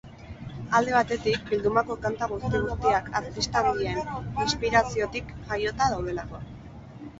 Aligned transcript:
Alde 0.77 0.93
batetik, 0.95 1.43
bildumako 1.51 1.97
kanta 2.05 2.29
guzti-guztiak 2.31 3.13
artista 3.21 3.63
handien 3.73 4.01
inspiraziotik 4.47 5.33
jaiota 5.53 5.93
daudelako. 5.95 6.45